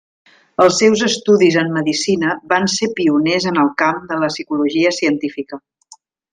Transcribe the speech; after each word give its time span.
Els 0.63 0.77
seus 0.83 1.03
estudis 1.07 1.57
en 1.63 1.69
medicina 1.75 2.33
van 2.55 2.67
ser 2.77 2.91
pioners 3.01 3.47
en 3.53 3.63
el 3.67 3.71
camp 3.85 4.03
de 4.13 4.21
la 4.25 4.33
psicologia 4.35 4.97
científica. 5.03 5.65